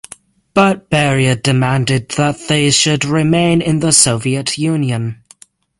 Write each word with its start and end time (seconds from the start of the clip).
But 0.55 0.89
Beria 0.89 1.39
demanded 1.39 2.09
that 2.17 2.47
they 2.47 2.71
should 2.71 3.05
remain 3.05 3.61
in 3.61 3.81
the 3.81 3.91
Soviet 3.91 4.57
Union. 4.57 5.21